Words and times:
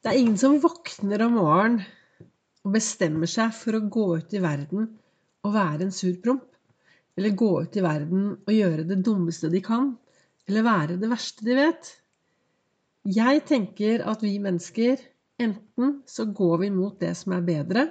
Det 0.00 0.08
er 0.08 0.16
ingen 0.16 0.38
som 0.40 0.54
våkner 0.62 1.20
om 1.26 1.34
morgenen 1.36 1.82
og 2.64 2.72
bestemmer 2.72 3.28
seg 3.28 3.52
for 3.52 3.76
å 3.76 3.82
gå 3.92 4.04
ut 4.16 4.32
i 4.32 4.40
verden 4.40 4.86
og 5.44 5.52
være 5.52 5.84
en 5.84 5.92
sur 5.92 6.14
promp. 6.24 6.46
Eller 7.20 7.34
gå 7.36 7.48
ut 7.66 7.76
i 7.76 7.82
verden 7.84 8.22
og 8.38 8.48
gjøre 8.54 8.86
det 8.88 9.02
dummeste 9.04 9.50
de 9.52 9.60
kan. 9.64 9.90
Eller 10.48 10.64
være 10.64 10.96
det 11.02 11.10
verste 11.10 11.44
de 11.44 11.56
vet. 11.58 11.90
Jeg 13.12 13.42
tenker 13.48 14.06
at 14.08 14.24
vi 14.24 14.38
mennesker 14.40 15.02
enten 15.40 15.98
så 16.08 16.24
går 16.32 16.56
vi 16.64 16.70
mot 16.72 16.96
det 17.00 17.12
som 17.20 17.36
er 17.36 17.44
bedre, 17.44 17.84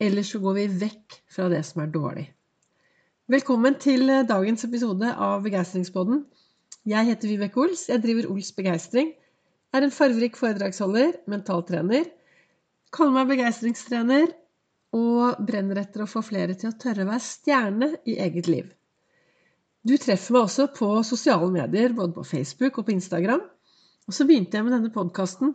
eller 0.00 0.24
så 0.24 0.40
går 0.40 0.58
vi 0.58 0.66
vekk 0.82 1.16
fra 1.32 1.48
det 1.52 1.62
som 1.68 1.80
er 1.84 1.92
dårlig. 1.96 2.26
Velkommen 3.30 3.76
til 3.80 4.04
dagens 4.28 4.68
episode 4.68 5.14
av 5.16 5.40
Begeistringspodden. 5.48 6.26
Jeg 6.88 7.08
heter 7.08 7.32
Vibeke 7.32 7.64
Ols. 7.64 7.88
Jeg 7.88 8.04
driver 8.04 8.28
Ols 8.32 8.52
Begeistring 8.56 9.14
er 9.74 9.86
en 9.86 9.94
farverik 9.94 10.38
foredragsholder, 10.38 11.20
mentaltrener, 11.30 12.08
kaller 12.94 13.14
meg 13.14 13.30
begeistringstrener 13.30 14.32
og 14.96 15.38
brenner 15.46 15.78
etter 15.84 16.02
å 16.02 16.10
få 16.10 16.22
flere 16.26 16.56
til 16.58 16.72
å 16.72 16.78
tørre 16.80 17.06
å 17.06 17.10
være 17.12 17.22
stjerne 17.22 17.90
i 18.10 18.16
eget 18.24 18.50
liv. 18.50 18.70
Du 19.86 19.94
treffer 19.96 20.34
meg 20.34 20.48
også 20.48 20.66
på 20.76 20.88
sosiale 21.06 21.48
medier, 21.54 21.94
både 21.96 22.12
på 22.16 22.26
Facebook 22.26 22.80
og 22.80 22.88
på 22.88 22.96
Instagram. 22.96 23.44
Og 24.10 24.16
så 24.16 24.26
begynte 24.28 24.58
jeg 24.58 24.66
med 24.66 24.74
denne 24.74 24.92
podkasten. 24.92 25.54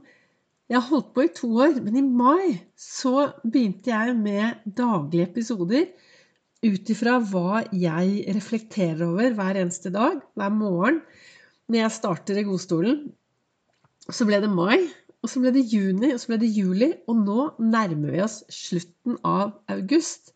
Jeg 0.71 0.79
har 0.79 0.87
holdt 0.87 1.11
på 1.13 1.25
i 1.27 1.33
to 1.35 1.49
år, 1.61 1.75
men 1.83 1.99
i 1.99 2.05
mai 2.05 2.55
så 2.79 3.27
begynte 3.43 3.91
jeg 3.91 4.15
med 4.17 4.63
daglige 4.79 5.27
episoder 5.27 5.91
ut 6.65 6.89
ifra 6.89 7.19
hva 7.21 7.61
jeg 7.75 8.23
reflekterer 8.33 9.03
over 9.05 9.35
hver 9.37 9.59
eneste 9.61 9.91
dag, 9.93 10.17
hver 10.33 10.55
morgen, 10.55 11.03
når 11.69 11.83
jeg 11.83 11.95
starter 11.99 12.39
i 12.41 12.47
godstolen 12.47 13.03
så 14.13 14.27
ble 14.29 14.37
det 14.43 14.51
mai, 14.53 14.85
og 15.25 15.31
så 15.31 15.41
ble 15.41 15.55
det 15.55 15.63
juni, 15.71 16.11
og 16.13 16.19
så 16.21 16.29
ble 16.29 16.37
det 16.43 16.51
juli, 16.53 16.91
og 17.09 17.17
nå 17.23 17.39
nærmer 17.57 18.13
vi 18.13 18.21
oss 18.21 18.43
slutten 18.53 19.17
av 19.25 19.55
august. 19.73 20.35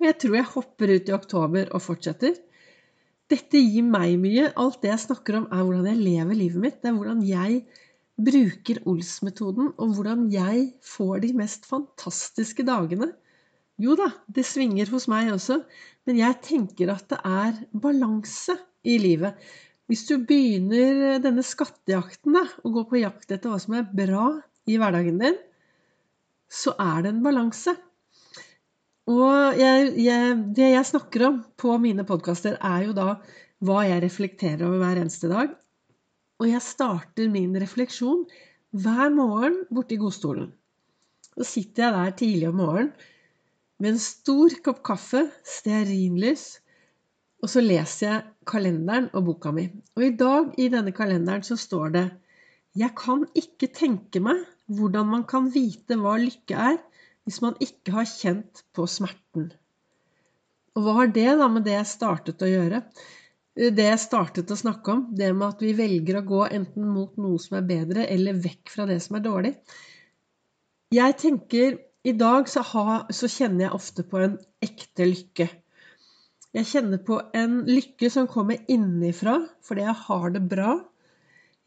Og 0.00 0.08
jeg 0.08 0.18
tror 0.22 0.38
jeg 0.38 0.50
hopper 0.54 0.92
ut 0.96 1.10
i 1.10 1.14
oktober 1.16 1.68
og 1.68 1.84
fortsetter. 1.84 2.38
Dette 3.28 3.60
gir 3.60 3.84
meg 3.84 4.16
mye. 4.20 4.48
Alt 4.56 4.80
det 4.82 4.90
jeg 4.90 5.04
snakker 5.04 5.38
om, 5.42 5.48
er 5.52 5.60
hvordan 5.60 5.90
jeg 5.90 6.00
lever 6.00 6.38
livet 6.38 6.64
mitt. 6.64 6.78
Det 6.80 6.90
er 6.90 6.96
hvordan 6.96 7.20
jeg 7.28 7.60
bruker 8.22 8.80
Ols-metoden, 8.88 9.70
og 9.76 9.94
hvordan 9.96 10.26
jeg 10.32 10.70
får 10.84 11.22
de 11.26 11.32
mest 11.36 11.68
fantastiske 11.68 12.64
dagene. 12.64 13.12
Jo 13.80 13.96
da, 13.98 14.10
det 14.28 14.44
svinger 14.46 14.90
hos 14.92 15.08
meg 15.10 15.32
også, 15.32 15.62
men 16.08 16.18
jeg 16.20 16.40
tenker 16.44 16.92
at 16.92 17.08
det 17.12 17.20
er 17.24 17.60
balanse 17.84 18.56
i 18.84 18.98
livet. 19.00 19.36
Hvis 19.92 20.06
du 20.08 20.14
begynner 20.24 21.18
denne 21.20 21.42
skattejakten, 21.44 22.32
da, 22.32 22.46
og 22.64 22.78
går 22.78 22.84
på 22.88 23.00
jakt 23.02 23.32
etter 23.34 23.52
hva 23.52 23.58
som 23.60 23.74
er 23.76 23.90
bra 23.92 24.28
i 24.64 24.78
hverdagen 24.80 25.18
din, 25.20 25.34
så 26.48 26.72
er 26.80 27.02
det 27.04 27.10
en 27.12 27.18
balanse. 27.20 27.74
Og 29.12 29.58
jeg, 29.60 29.90
jeg, 30.00 30.38
det 30.56 30.70
jeg 30.72 30.88
snakker 30.88 31.26
om 31.26 31.36
på 31.60 31.76
mine 31.82 32.06
podkaster, 32.08 32.56
er 32.56 32.86
jo 32.86 32.96
da 32.96 33.18
hva 33.60 33.82
jeg 33.84 34.00
reflekterer 34.06 34.64
over 34.64 34.80
hver 34.80 35.02
eneste 35.02 35.28
dag. 35.28 35.52
Og 36.40 36.48
jeg 36.48 36.64
starter 36.64 37.28
min 37.36 37.52
refleksjon 37.60 38.24
hver 38.72 39.12
morgen 39.12 39.60
borte 39.68 39.98
i 39.98 40.00
godstolen. 40.00 40.54
Så 41.36 41.50
sitter 41.50 41.84
jeg 41.84 41.98
der 41.98 42.16
tidlig 42.22 42.48
om 42.48 42.60
morgenen 42.64 42.94
med 43.76 43.92
en 43.92 44.00
stor 44.00 44.56
kopp 44.64 44.80
kaffe, 44.88 45.26
stearinlys, 45.44 46.61
og 47.42 47.50
så 47.50 47.62
leser 47.62 48.06
jeg 48.06 48.26
kalenderen 48.46 49.08
og 49.12 49.26
boka 49.26 49.50
mi. 49.54 49.66
Og 49.98 50.04
i 50.06 50.12
dag 50.18 50.52
i 50.62 50.68
denne 50.72 50.94
kalenderen 50.94 51.42
så 51.46 51.58
står 51.58 51.94
det 51.96 52.04
Jeg 52.78 52.94
kan 52.98 53.26
ikke 53.36 53.68
tenke 53.74 54.22
meg 54.22 54.44
hvordan 54.72 55.10
man 55.10 55.24
kan 55.28 55.50
vite 55.52 55.98
hva 56.00 56.14
lykke 56.20 56.56
er 56.70 56.78
hvis 57.26 57.42
man 57.42 57.58
ikke 57.62 57.94
har 57.96 58.06
kjent 58.08 58.62
på 58.74 58.86
smerten. 58.90 59.50
Og 60.72 60.86
hva 60.86 60.94
har 61.02 61.10
det 61.12 61.28
da 61.38 61.48
med 61.52 61.66
det 61.66 61.76
jeg 61.76 61.90
startet 61.90 62.42
å 62.42 62.48
gjøre? 62.50 62.80
Det 63.52 63.84
jeg 63.84 64.00
startet 64.00 64.50
å 64.50 64.56
snakke 64.56 64.94
om, 64.94 65.02
det 65.12 65.28
med 65.36 65.50
at 65.50 65.62
vi 65.62 65.74
velger 65.76 66.18
å 66.18 66.26
gå 66.26 66.44
enten 66.48 66.86
mot 66.88 67.18
noe 67.20 67.40
som 67.42 67.58
er 67.58 67.66
bedre, 67.68 68.06
eller 68.08 68.38
vekk 68.40 68.72
fra 68.72 68.86
det 68.88 68.96
som 69.04 69.18
er 69.18 69.26
dårlig. 69.26 69.52
Jeg 70.92 71.18
tenker 71.20 71.76
I 72.02 72.14
dag 72.18 72.48
så, 72.50 72.64
ha, 72.72 73.02
så 73.14 73.28
kjenner 73.30 73.66
jeg 73.66 73.76
ofte 73.76 74.02
på 74.08 74.18
en 74.18 74.32
ekte 74.64 75.06
lykke. 75.06 75.46
Jeg 76.52 76.68
kjenner 76.68 77.00
på 77.00 77.16
en 77.38 77.62
lykke 77.64 78.10
som 78.12 78.28
kommer 78.28 78.60
innenfra 78.68 79.38
fordi 79.64 79.86
jeg 79.86 79.96
har 80.06 80.34
det 80.34 80.42
bra. 80.50 80.74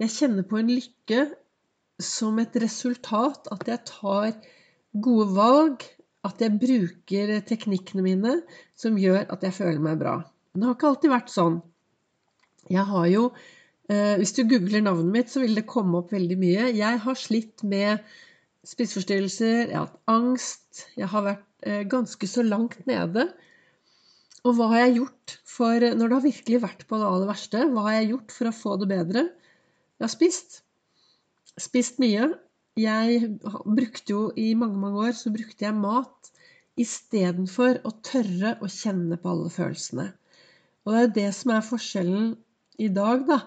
Jeg 0.01 0.13
kjenner 0.13 0.46
på 0.46 0.59
en 0.59 0.69
lykke 0.69 1.23
som 2.03 2.38
et 2.44 2.56
resultat 2.62 3.47
at 3.56 3.66
jeg 3.72 3.81
tar 3.88 4.35
gode 5.06 5.28
valg, 5.35 5.85
at 6.25 6.41
jeg 6.41 6.57
bruker 6.59 7.34
teknikkene 7.47 8.03
mine 8.06 8.34
som 8.78 8.97
gjør 9.00 9.25
at 9.34 9.44
jeg 9.46 9.56
føler 9.57 9.81
meg 9.81 10.00
bra. 10.01 10.19
Det 10.53 10.66
har 10.66 10.78
ikke 10.78 10.91
alltid 10.91 11.13
vært 11.13 11.34
sånn. 11.34 11.57
Jeg 12.72 12.85
har 12.90 13.07
jo 13.12 13.25
eh, 13.90 14.16
Hvis 14.17 14.34
du 14.38 14.44
googler 14.50 14.81
navnet 14.85 15.12
mitt, 15.13 15.31
så 15.34 15.44
vil 15.44 15.57
det 15.57 15.67
komme 15.69 16.00
opp 16.00 16.13
veldig 16.16 16.38
mye. 16.41 16.69
Jeg 16.78 17.02
har 17.03 17.19
slitt 17.19 17.66
med 17.66 18.06
spiseforstyrrelser, 18.66 19.69
jeg 19.69 19.78
har 19.78 19.90
hatt 19.90 20.00
angst, 20.09 20.85
jeg 20.97 21.09
har 21.12 21.25
vært 21.25 21.67
eh, 21.67 21.84
ganske 21.90 22.29
så 22.29 22.46
langt 22.46 22.81
nede. 22.90 23.28
Og 24.46 24.54
hva 24.54 24.70
har 24.74 24.84
jeg 24.86 24.98
gjort 25.00 25.36
for 25.50 25.82
Når 25.82 26.06
det 26.06 26.18
har 26.18 26.26
virkelig 26.26 26.62
vært 26.62 26.86
på 26.90 27.00
det 27.02 27.10
aller 27.10 27.30
verste, 27.30 27.64
hva 27.72 27.88
har 27.88 27.98
jeg 28.00 28.12
gjort 28.14 28.36
for 28.36 28.50
å 28.50 28.56
få 28.56 28.76
det 28.82 28.90
bedre? 28.92 29.24
Jeg 29.98 30.06
har 30.06 30.14
spist. 30.14 30.60
Spist 31.58 32.02
mye. 32.04 32.30
Jeg 32.78 33.32
brukte 33.42 34.12
jo 34.12 34.22
i 34.36 34.50
mange, 34.60 34.78
mange 34.82 35.08
år 35.08 35.16
så 35.16 35.32
brukte 35.32 35.64
jeg 35.64 35.78
mat 35.80 36.32
istedenfor 36.76 37.80
å 37.88 37.94
tørre 38.04 38.58
å 38.60 38.70
kjenne 38.70 39.18
på 39.22 39.32
alle 39.32 39.52
følelsene. 39.54 40.10
Og 40.86 40.94
det 40.94 41.04
er 41.04 41.14
det 41.16 41.30
som 41.38 41.54
er 41.56 41.66
forskjellen 41.66 42.34
i 42.84 42.90
dag, 42.94 43.24
da. 43.30 43.40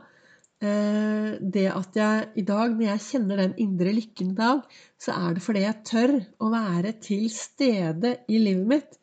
Eh, 0.58 1.36
det 1.38 1.68
at 1.70 1.98
jeg 2.00 2.24
i 2.40 2.44
dag, 2.48 2.72
når 2.72 2.86
jeg 2.88 3.04
kjenner 3.04 3.42
den 3.44 3.52
indre 3.62 3.92
lykken 3.94 4.32
i 4.32 4.38
dag, 4.40 4.64
så 4.98 5.14
er 5.14 5.36
det 5.36 5.44
fordi 5.44 5.66
jeg 5.66 5.84
tør 5.86 6.14
å 6.42 6.48
være 6.50 6.96
til 7.04 7.28
stede 7.30 8.16
i 8.26 8.40
livet 8.42 8.72
mitt. 8.72 8.98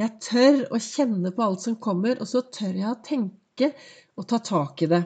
Jeg 0.00 0.18
tør 0.26 0.62
å 0.74 0.80
kjenne 0.82 1.30
på 1.34 1.44
alt 1.44 1.62
som 1.62 1.76
kommer, 1.82 2.18
og 2.18 2.26
så 2.26 2.42
tør 2.54 2.74
jeg 2.80 2.90
å 2.90 3.02
tenke 3.06 3.70
og 4.18 4.26
ta 4.30 4.40
tak 4.42 4.82
i 4.82 4.90
det. 4.90 5.02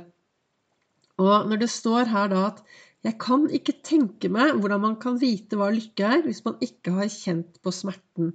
Og 1.21 1.49
når 1.51 1.65
det 1.65 1.71
står 1.73 2.09
her 2.13 2.31
da 2.33 2.45
at 2.53 2.63
jeg 3.07 3.19
kan 3.21 3.45
ikke 3.55 3.77
tenke 3.87 4.31
meg 4.33 4.57
hvordan 4.57 4.83
man 4.83 4.97
kan 5.03 5.19
vite 5.21 5.59
hva 5.59 5.69
lykke 5.75 6.09
er, 6.17 6.25
hvis 6.25 6.43
man 6.47 6.57
ikke 6.65 6.97
har 6.97 7.11
kjent 7.13 7.61
på 7.63 7.73
smerten. 7.75 8.33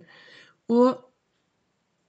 Og 0.72 1.02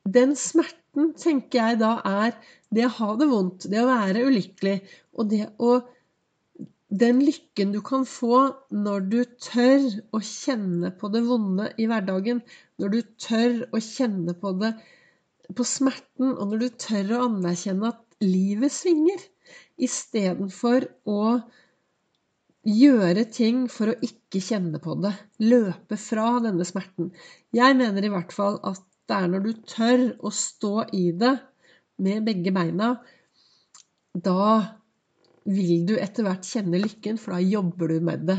den 0.05 0.37
smerten, 0.39 1.15
tenker 1.19 1.59
jeg 1.59 1.81
da, 1.81 1.97
er 2.05 2.37
det 2.75 2.87
å 2.87 2.95
ha 3.01 3.11
det 3.19 3.27
vondt, 3.31 3.67
det 3.73 3.81
å 3.83 3.89
være 3.89 4.27
ulykkelig, 4.29 4.77
og 5.19 5.33
det 5.33 5.49
å 5.59 5.81
den 6.95 7.19
lykken 7.25 7.73
du 7.75 7.81
kan 7.83 8.05
få 8.07 8.37
når 8.71 9.07
du 9.11 9.21
tør 9.43 9.87
å 10.15 10.21
kjenne 10.23 10.93
på 10.95 11.11
det 11.11 11.25
vonde 11.27 11.73
i 11.81 11.89
hverdagen, 11.91 12.45
når 12.81 12.93
du 12.95 13.01
tør 13.21 13.61
å 13.75 13.81
kjenne 13.83 14.35
på 14.39 14.55
det 14.61 14.73
på 15.55 15.67
smerten, 15.69 16.33
og 16.33 16.49
når 16.51 16.63
du 16.63 16.69
tør 16.81 17.13
å 17.17 17.27
anerkjenne 17.29 17.93
at 17.93 18.01
livet 18.25 18.73
svinger, 18.73 19.21
istedenfor 19.77 20.87
å 21.11 21.21
gjøre 22.65 23.27
ting 23.29 23.67
for 23.69 23.93
å 23.93 23.99
ikke 24.07 24.41
kjenne 24.41 24.81
på 24.83 24.97
det, 25.05 25.13
løpe 25.45 25.99
fra 26.01 26.39
denne 26.45 26.65
smerten. 26.67 27.11
Jeg 27.55 27.77
mener 27.77 28.07
i 28.07 28.13
hvert 28.13 28.33
fall 28.35 28.57
at 28.65 28.81
det 29.05 29.19
er 29.19 29.29
når 29.29 29.45
du 29.45 29.53
tør 29.69 30.05
å 30.25 30.33
stå 30.33 30.87
i 30.97 31.11
det 31.21 31.35
med 32.05 32.25
begge 32.25 32.55
beina, 32.57 32.95
da 34.15 34.47
vil 35.45 35.85
du 35.85 35.99
etter 36.01 36.25
hvert 36.25 36.47
kjenne 36.49 36.81
lykken, 36.81 37.19
for 37.21 37.37
da 37.37 37.43
jobber 37.45 37.93
du 37.93 37.99
med 38.07 38.25
det. 38.31 38.39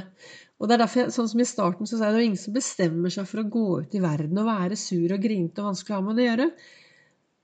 Og 0.56 0.70
det 0.70 0.76
er 0.76 0.84
derfor, 0.86 1.12
sånn 1.12 1.28
som 1.28 1.42
I 1.44 1.48
starten 1.48 1.90
så 1.90 1.98
sa 1.98 2.07
jeg 2.07 2.16
det 2.16 2.22
er 2.22 2.28
ingen 2.30 2.40
som 2.40 2.56
bestemmer 2.56 3.12
seg 3.12 3.28
for 3.28 3.42
å 3.42 3.50
gå 3.52 3.66
ut 3.84 3.96
i 3.98 4.04
verden 4.04 4.40
og 4.40 4.48
være 4.48 4.78
sur 4.80 5.12
og 5.12 5.24
grinete 5.24 5.62
og 5.62 5.74
vanskelig 5.74 5.96
å 5.96 6.00
ha 6.00 6.06
med 6.06 6.19
det 6.19 6.25
å 6.25 6.30
gjøre. 6.30 6.50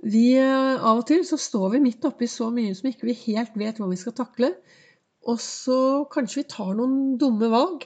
Vi, 0.01 0.25
eh, 0.39 0.81
av 0.81 1.01
og 1.01 1.05
til 1.09 1.25
så 1.27 1.37
står 1.37 1.75
vi 1.75 1.83
midt 1.83 2.07
oppi 2.07 2.29
så 2.31 2.47
mye 2.53 2.73
som 2.77 2.87
ikke 2.89 3.09
vi 3.09 3.17
helt 3.27 3.57
vet 3.59 3.81
hva 3.81 3.89
vi 3.91 3.99
skal 3.99 4.15
takle. 4.17 4.53
Og 5.29 5.37
så 5.43 5.79
kanskje 6.13 6.41
vi 6.41 6.49
tar 6.55 6.71
noen 6.77 7.17
dumme 7.21 7.51
valg 7.51 7.85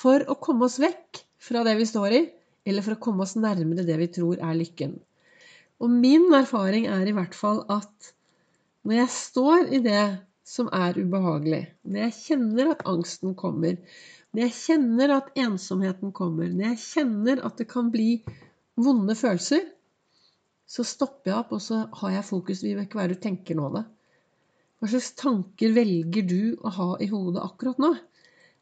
for 0.00 0.24
å 0.26 0.38
komme 0.40 0.66
oss 0.66 0.80
vekk 0.82 1.20
fra 1.40 1.62
det 1.66 1.76
vi 1.78 1.86
står 1.86 2.16
i, 2.16 2.22
eller 2.66 2.84
for 2.86 2.96
å 2.96 3.02
komme 3.02 3.26
oss 3.26 3.36
nærmere 3.38 3.86
det 3.86 3.98
vi 4.00 4.08
tror 4.16 4.40
er 4.40 4.56
lykken. 4.58 4.96
Og 5.80 5.92
min 5.92 6.26
erfaring 6.36 6.88
er 6.90 7.06
i 7.08 7.14
hvert 7.16 7.36
fall 7.36 7.62
at 7.72 8.10
når 8.84 9.02
jeg 9.02 9.12
står 9.14 9.70
i 9.76 9.80
det 9.84 10.02
som 10.50 10.70
er 10.74 10.98
ubehagelig. 10.98 11.62
Når 11.86 12.06
jeg 12.06 12.16
kjenner 12.18 12.72
at 12.72 12.86
angsten 12.90 13.36
kommer, 13.38 13.78
når 14.34 14.46
jeg 14.46 14.56
kjenner 14.56 15.14
at 15.16 15.30
ensomheten 15.38 16.14
kommer, 16.16 16.50
når 16.50 16.72
jeg 16.72 16.82
kjenner 16.84 17.44
at 17.46 17.60
det 17.60 17.68
kan 17.70 17.92
bli 17.94 18.08
vonde 18.80 19.14
følelser, 19.18 19.62
så 20.70 20.86
stopper 20.86 21.32
jeg 21.32 21.38
opp, 21.38 21.54
og 21.56 21.62
så 21.62 21.84
har 22.02 22.14
jeg 22.14 22.28
fokus. 22.28 22.62
Vibeke, 22.62 22.94
hva 22.94 23.04
er 23.04 23.12
det 23.12 23.18
du 23.18 23.24
tenker 23.26 23.58
nå, 23.58 23.70
da? 23.74 23.84
Hva 24.80 24.90
slags 24.92 25.10
tanker 25.18 25.74
velger 25.76 26.26
du 26.30 26.42
å 26.62 26.70
ha 26.76 26.90
i 27.02 27.10
hodet 27.10 27.42
akkurat 27.44 27.82
nå? 27.82 27.94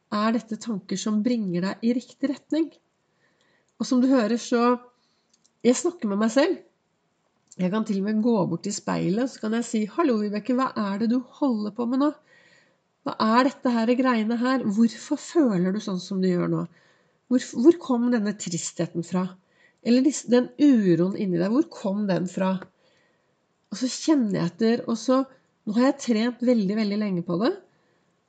er 0.09 0.33
dette 0.33 0.57
tanker 0.57 0.97
som 0.97 1.23
bringer 1.25 1.67
deg 1.67 1.83
i 1.85 1.95
riktig 1.97 2.31
retning? 2.31 2.71
Og 3.79 3.87
som 3.87 4.01
du 4.03 4.09
hører, 4.09 4.39
så 4.41 4.79
Jeg 5.65 5.75
snakker 5.75 6.07
med 6.07 6.21
meg 6.21 6.31
selv. 6.31 6.59
Jeg 7.59 7.73
kan 7.73 7.83
til 7.87 7.99
og 7.99 8.07
med 8.07 8.23
gå 8.23 8.35
bort 8.47 8.63
til 8.63 8.75
speilet 8.75 9.31
så 9.33 9.41
kan 9.43 9.55
jeg 9.57 9.67
si 9.67 9.81
'Hallo, 9.91 10.21
Vibeke, 10.21 10.55
hva 10.55 10.69
er 10.79 10.99
det 11.01 11.09
du 11.11 11.19
holder 11.41 11.73
på 11.75 11.87
med 11.91 11.99
nå?' 12.05 12.13
Hva 13.03 13.15
er 13.39 13.49
dette 13.49 13.73
her 13.73 13.91
greiene 13.99 14.37
her? 14.39 14.63
Hvorfor 14.63 15.19
føler 15.19 15.73
du 15.73 15.81
sånn 15.81 15.99
som 16.03 16.21
du 16.23 16.29
gjør 16.29 16.51
nå? 16.53 16.67
Hvor, 17.29 17.45
hvor 17.63 17.79
kom 17.83 18.11
denne 18.13 18.35
tristheten 18.39 19.03
fra? 19.07 19.25
Eller 19.83 20.07
den 20.35 20.51
uroen 20.61 21.17
inni 21.17 21.39
deg, 21.41 21.51
hvor 21.51 21.67
kom 21.73 22.07
den 22.07 22.29
fra? 22.31 22.53
Og 23.73 23.81
så 23.81 23.89
kjenner 23.91 24.39
jeg 24.39 24.53
etter, 24.53 24.85
og 24.87 24.99
så 25.01 25.25
Nå 25.69 25.75
har 25.77 25.91
jeg 25.91 26.01
trent 26.01 26.43
veldig, 26.49 26.77
veldig 26.79 26.97
lenge 26.97 27.23
på 27.27 27.37
det. 27.43 27.51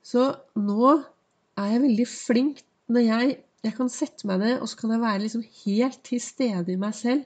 Så 0.04 0.26
nå 0.60 0.90
er 0.92 1.70
jeg 1.72 1.84
veldig 1.86 2.08
flink 2.12 2.66
når 2.92 3.06
jeg 3.06 3.38
Jeg 3.64 3.76
kan 3.76 3.90
sette 3.92 4.24
meg 4.28 4.40
ned, 4.40 4.62
og 4.64 4.70
så 4.72 4.78
kan 4.80 4.92
jeg 4.94 5.02
være 5.02 5.22
liksom 5.22 5.42
helt 5.66 5.98
til 6.08 6.20
stede 6.24 6.72
i 6.72 6.80
meg 6.80 6.94
selv 6.96 7.26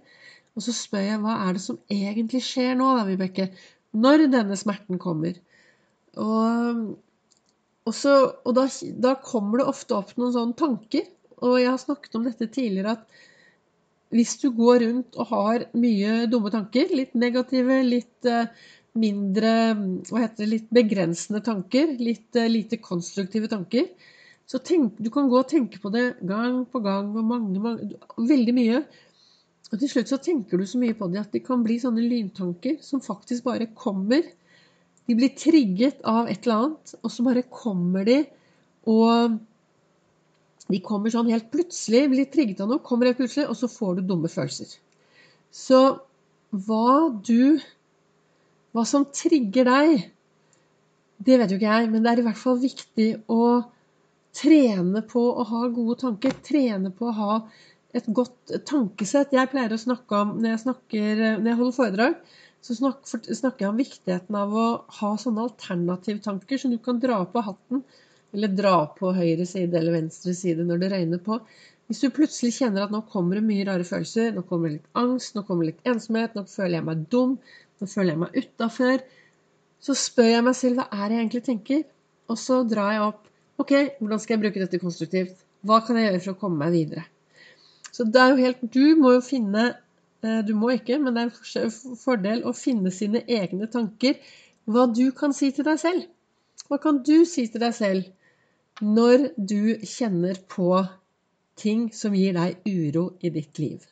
og 0.53 0.65
så 0.65 0.73
spør 0.75 1.07
jeg 1.07 1.21
hva 1.23 1.39
er 1.47 1.55
det 1.55 1.63
som 1.63 1.79
egentlig 1.91 2.43
skjer 2.45 2.75
nå, 2.77 2.91
da, 2.97 3.07
Vibeke? 3.07 3.49
Når 3.93 4.27
denne 4.33 4.57
smerten 4.57 4.99
kommer. 5.01 5.37
Og, 6.21 6.83
og, 7.85 7.93
så, 7.97 8.13
og 8.45 8.55
da, 8.57 8.67
da, 9.01 9.15
kommer 9.21 9.61
det 9.61 9.69
ofte 9.69 9.97
opp 9.97 10.13
noen 10.17 10.33
sånne 10.35 10.57
tanker. 10.57 11.07
Og 11.43 11.57
jeg 11.59 11.71
har 11.71 11.81
snakket 11.81 12.17
om 12.17 12.27
dette 12.27 12.49
tidligere 12.53 12.97
at 12.97 13.21
hvis 14.13 14.35
du 14.43 14.51
går 14.53 14.83
rundt 14.85 15.17
og 15.17 15.29
har 15.33 15.67
mye 15.73 16.27
dumme 16.29 16.51
tanker, 16.53 16.91
litt 16.93 17.15
negative, 17.17 17.79
litt 17.87 18.29
uh, 18.29 18.45
mindre 18.93 19.53
Hva 20.05 20.21
heter 20.21 20.43
det? 20.43 20.49
Litt 20.51 20.67
begrensende 20.73 21.41
tanker, 21.45 21.95
litt 21.97 22.37
uh, 22.37 22.45
lite 22.45 22.77
konstruktive 22.77 23.49
tanker, 23.49 23.89
så 24.45 24.59
tenk, 24.61 24.99
du 25.01 25.09
kan 25.09 25.31
gå 25.31 25.39
og 25.39 25.49
tenke 25.49 25.79
på 25.81 25.89
det 25.93 26.19
gang 26.29 26.61
på 26.69 26.81
gang 26.83 27.09
og 27.15 27.25
mange, 27.25 27.57
mange, 27.63 27.97
veldig 28.19 28.53
mye. 28.53 28.83
Og 29.73 29.79
til 29.81 29.89
slutt 29.89 30.11
så 30.11 30.19
tenker 30.21 30.61
du 30.61 30.67
så 30.69 30.77
mye 30.77 30.93
på 30.97 31.07
det 31.09 31.23
at 31.23 31.33
det 31.33 31.41
kan 31.47 31.63
bli 31.65 31.79
sånne 31.81 32.03
lyntanker 32.05 32.77
som 32.85 33.01
faktisk 33.01 33.47
bare 33.47 33.71
kommer. 33.73 34.21
De 35.09 35.15
blir 35.17 35.33
trigget 35.33 36.03
av 36.05 36.29
et 36.29 36.45
eller 36.45 36.59
annet, 36.59 36.93
og 37.01 37.09
så 37.11 37.25
bare 37.25 37.41
kommer 37.49 38.05
de, 38.05 38.19
og 38.85 39.39
de 40.69 40.79
kommer 40.85 41.11
sånn 41.11 41.31
helt 41.33 41.49
plutselig, 41.51 42.05
blir 42.11 42.29
trigget 42.31 42.61
av 42.63 42.69
noe, 42.69 42.83
kommer 42.85 43.09
helt 43.09 43.19
plutselig, 43.19 43.49
og 43.49 43.57
så 43.57 43.67
får 43.71 43.97
du 43.97 44.05
dumme 44.13 44.29
følelser. 44.31 44.77
Så 45.53 45.83
hva 46.53 47.09
du 47.25 47.61
Hva 48.73 48.81
som 48.89 49.03
trigger 49.13 49.67
deg, 49.69 50.07
det 51.21 51.35
vet 51.37 51.51
jo 51.53 51.59
ikke 51.59 51.73
jeg, 51.75 51.89
men 51.91 52.01
det 52.01 52.09
er 52.09 52.21
i 52.23 52.23
hvert 52.25 52.39
fall 52.41 52.55
viktig 52.57 53.05
å 53.29 53.43
trene 54.33 55.03
på 55.05 55.21
å 55.29 55.45
ha 55.45 55.59
gode 55.75 55.99
tanker. 56.01 56.33
Trene 56.41 56.89
på 56.89 57.11
å 57.11 57.13
ha 57.13 57.35
et 57.97 58.07
godt 58.17 58.53
tankesett. 58.67 59.35
Jeg 59.35 59.51
pleier 59.51 59.73
å 59.73 59.81
snakke 59.81 60.21
om 60.23 60.37
Når 60.39 60.49
jeg, 60.49 60.61
snakker, 60.65 61.21
når 61.41 61.51
jeg 61.51 61.59
holder 61.59 61.75
foredrag, 61.77 62.15
så 62.63 62.77
snakker 62.77 63.65
jeg 63.65 63.69
om 63.69 63.81
viktigheten 63.81 64.37
av 64.39 64.55
å 64.55 64.67
ha 64.99 65.11
sånne 65.19 65.43
alternativtanker 65.49 66.61
som 66.61 66.71
du 66.71 66.79
kan 66.81 67.01
dra 67.03 67.19
på 67.27 67.43
hatten, 67.43 67.83
eller 68.33 68.53
dra 68.55 68.77
på 68.97 69.11
høyre 69.13 69.45
side 69.45 69.75
eller 69.77 69.97
venstre 69.97 70.33
side 70.37 70.63
når 70.65 70.79
det 70.81 70.91
regner 70.93 71.21
på. 71.25 71.41
Hvis 71.91 71.99
du 72.01 72.13
plutselig 72.15 72.53
kjenner 72.55 72.85
at 72.85 72.93
nå 72.95 73.03
kommer 73.11 73.37
det 73.37 73.43
mye 73.45 73.65
rare 73.67 73.85
følelser, 73.85 74.31
nå 74.33 74.45
kommer 74.47 74.71
det 74.71 74.77
litt 74.77 75.01
angst, 75.01 75.35
nå 75.35 75.43
kommer 75.45 75.67
det 75.67 75.73
litt 75.73 75.91
ensomhet, 75.91 76.37
nå 76.37 76.45
føler 76.49 76.79
jeg 76.79 76.87
meg 76.87 77.03
dum, 77.11 77.35
nå 77.83 77.89
føler 77.91 78.13
jeg 78.13 78.21
meg 78.23 78.39
utafor, 78.39 79.03
så 79.83 79.97
spør 79.99 80.31
jeg 80.31 80.47
meg 80.47 80.57
selv 80.57 80.79
hva 80.79 80.87
er 80.87 81.03
det 81.03 81.17
jeg 81.17 81.25
egentlig 81.25 81.45
tenker? 81.49 81.83
Og 82.31 82.39
så 82.39 82.63
drar 82.67 82.95
jeg 82.95 83.05
opp 83.11 83.29
Ok, 83.61 83.71
hvordan 83.99 84.17
skal 84.17 84.33
jeg 84.33 84.41
bruke 84.41 84.61
dette 84.63 84.79
konstruktivt? 84.81 85.43
Hva 85.61 85.83
kan 85.85 85.99
jeg 85.99 86.07
gjøre 86.07 86.21
for 86.23 86.33
å 86.33 86.39
komme 86.41 86.63
meg 86.63 86.73
videre? 86.73 87.03
Så 87.93 88.07
det 88.09 88.21
er 88.21 88.33
jo 88.33 88.41
helt 88.41 88.63
Du 88.73 88.95
må 88.99 89.13
jo 89.17 89.21
finne 89.25 89.67
eh, 90.23 90.41
Du 90.47 90.55
må 90.57 90.73
ikke, 90.73 90.97
men 90.99 91.15
det 91.15 91.27
er 91.27 91.63
en 91.67 91.97
fordel 92.01 92.43
å 92.47 92.55
finne 92.57 92.91
sine 92.93 93.23
egne 93.29 93.69
tanker. 93.71 94.17
Hva 94.65 94.87
du 94.89 95.05
kan 95.15 95.35
si 95.35 95.51
til 95.53 95.67
deg 95.67 95.79
selv. 95.81 96.09
Hva 96.69 96.79
kan 96.81 97.01
du 97.05 97.23
si 97.29 97.45
til 97.51 97.61
deg 97.63 97.75
selv 97.77 98.11
når 98.81 99.29
du 99.37 99.85
kjenner 99.85 100.39
på 100.49 100.69
ting 101.59 101.89
som 101.93 102.15
gir 102.17 102.33
deg 102.33 102.63
uro 102.65 103.11
i 103.21 103.29
ditt 103.35 103.59
liv? 103.61 103.83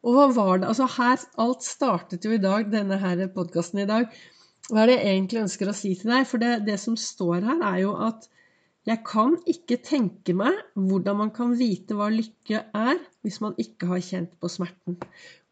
Og 0.00 0.16
hva 0.16 0.26
var 0.32 0.60
det 0.62 0.70
Altså 0.70 0.86
her 0.96 1.24
Alt 1.44 1.66
startet 1.66 2.24
jo 2.24 2.32
i 2.32 2.40
dag, 2.40 2.70
denne 2.72 2.96
her 3.02 3.26
podkasten 3.34 3.82
i 3.82 3.88
dag. 3.90 4.08
Hva 4.70 4.84
er 4.84 4.92
det 4.92 4.98
jeg 5.00 5.16
egentlig 5.16 5.42
ønsker 5.42 5.70
å 5.70 5.76
si 5.76 5.92
til 5.98 6.14
deg? 6.14 6.28
For 6.30 6.40
det, 6.40 6.52
det 6.68 6.78
som 6.80 6.96
står 6.96 7.42
her, 7.48 7.64
er 7.72 7.82
jo 7.82 7.96
at 8.08 8.28
jeg 8.88 9.02
kan 9.04 9.34
ikke 9.50 9.76
tenke 9.84 10.32
meg 10.36 10.56
hvordan 10.78 11.18
man 11.18 11.30
kan 11.36 11.52
vite 11.58 11.96
hva 11.96 12.08
lykke 12.12 12.62
er, 12.76 13.00
hvis 13.20 13.40
man 13.44 13.56
ikke 13.60 13.90
har 13.90 14.00
kjent 14.04 14.32
på 14.40 14.48
smerten. 14.48 14.96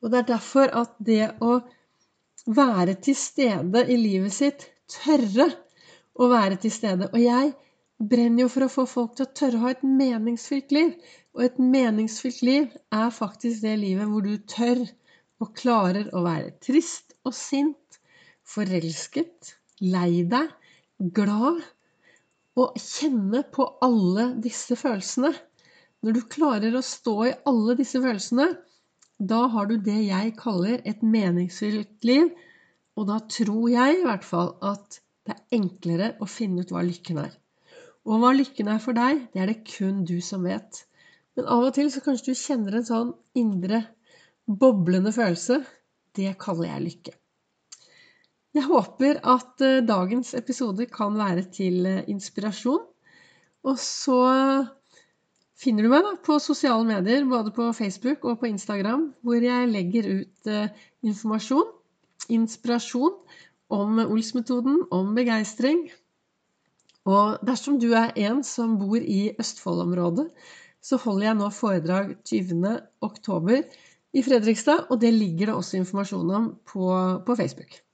Og 0.01 0.13
det 0.13 0.23
er 0.23 0.31
derfor 0.33 0.73
at 0.81 0.95
det 1.05 1.35
å 1.45 1.59
være 2.49 2.97
til 3.05 3.17
stede 3.19 3.85
i 3.93 3.99
livet 4.01 4.33
sitt, 4.33 4.65
tørre 4.89 5.51
å 6.19 6.29
være 6.33 6.57
til 6.63 6.73
stede 6.73 7.11
Og 7.13 7.21
jeg 7.21 7.53
brenner 7.99 8.47
jo 8.47 8.51
for 8.53 8.65
å 8.65 8.73
få 8.73 8.87
folk 8.89 9.17
til 9.19 9.27
å 9.27 9.35
tørre 9.37 9.59
å 9.59 9.65
ha 9.67 9.75
et 9.75 9.85
meningsfylt 9.85 10.73
liv. 10.73 10.95
Og 11.37 11.45
et 11.45 11.59
meningsfylt 11.61 12.41
liv 12.47 12.71
er 12.95 13.11
faktisk 13.15 13.63
det 13.67 13.77
livet 13.83 14.09
hvor 14.09 14.25
du 14.25 14.39
tør 14.49 14.81
og 15.39 15.53
klarer 15.59 16.09
å 16.17 16.25
være 16.25 16.57
trist 16.65 17.15
og 17.29 17.35
sint, 17.37 18.01
forelsket, 18.49 19.53
lei 19.85 20.25
deg, 20.27 20.49
glad 21.15 21.61
og 22.59 22.79
kjenne 22.83 23.45
på 23.55 23.67
alle 23.85 24.33
disse 24.43 24.77
følelsene. 24.79 25.31
Når 26.03 26.15
du 26.15 26.23
klarer 26.31 26.75
å 26.79 26.85
stå 26.85 27.17
i 27.27 27.37
alle 27.51 27.77
disse 27.79 28.01
følelsene, 28.03 28.49
da 29.19 29.41
har 29.51 29.67
du 29.67 29.77
det 29.83 29.99
jeg 30.07 30.35
kaller 30.39 30.83
et 30.87 31.03
meningsfylt 31.03 32.07
liv. 32.07 32.31
Og 32.99 33.07
da 33.11 33.19
tror 33.31 33.67
jeg 33.71 33.99
i 33.99 34.07
hvert 34.07 34.27
fall 34.27 34.55
at 34.67 35.01
det 35.27 35.35
er 35.35 35.59
enklere 35.59 36.13
å 36.23 36.29
finne 36.31 36.65
ut 36.65 36.73
hva 36.75 36.83
lykken 36.87 37.21
er. 37.23 37.35
Og 38.09 38.23
hva 38.23 38.33
lykken 38.35 38.71
er 38.73 38.83
for 38.83 38.97
deg, 38.97 39.27
det 39.35 39.43
er 39.43 39.51
det 39.51 39.61
kun 39.69 40.05
du 40.09 40.17
som 40.25 40.47
vet. 40.47 40.83
Men 41.37 41.51
av 41.55 41.69
og 41.69 41.75
til 41.77 41.91
så 41.93 42.03
kanskje 42.03 42.33
du 42.33 42.41
kjenner 42.41 42.79
en 42.79 42.89
sånn 42.89 43.15
indre 43.39 43.85
boblende 44.49 45.13
følelse. 45.15 45.61
Det 46.17 46.33
kaller 46.41 46.73
jeg 46.73 46.87
lykke. 46.87 47.19
Jeg 48.59 48.67
håper 48.67 49.21
at 49.23 49.63
eh, 49.63 49.85
dagens 49.87 50.33
episode 50.35 50.89
kan 50.91 51.15
være 51.15 51.45
til 51.55 51.85
eh, 51.87 52.01
inspirasjon. 52.11 52.81
Og 53.71 53.77
så 53.79 54.17
finner 55.59 55.87
du 55.87 55.93
meg 55.93 56.03
da 56.03 56.17
på 56.27 56.41
sosiale 56.43 56.83
medier, 56.89 57.27
både 57.31 57.53
på 57.55 57.69
Facebook 57.77 58.27
og 58.27 58.41
på 58.41 58.51
Instagram, 58.51 59.13
hvor 59.23 59.47
jeg 59.47 59.71
legger 59.71 60.11
ut 60.11 60.51
eh, 60.51 60.75
informasjon, 61.07 61.71
inspirasjon 62.35 63.15
om 63.79 64.03
Ols-metoden, 64.09 64.83
om 64.91 65.15
begeistring. 65.15 65.87
Og 67.07 67.39
dersom 67.47 67.79
du 67.79 67.93
er 67.95 68.17
en 68.27 68.43
som 68.43 68.75
bor 68.81 68.99
i 68.99 69.37
Østfold-området, 69.39 70.33
så 70.83 70.99
holder 71.05 71.31
jeg 71.31 71.39
nå 71.39 71.53
foredrag 71.55 72.17
20.10. 72.27 73.61
i 74.19 74.27
Fredrikstad, 74.27 74.89
og 74.91 74.99
det 75.05 75.15
ligger 75.15 75.53
det 75.53 75.61
også 75.61 75.79
informasjon 75.79 76.39
om 76.41 76.57
på, 76.67 76.89
på 77.23 77.39
Facebook. 77.39 77.85